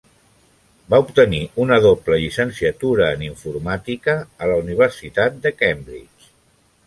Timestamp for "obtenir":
1.01-1.41